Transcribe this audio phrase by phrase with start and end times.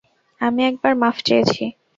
[0.41, 1.63] আমি একবার মাফ চেয়েছি।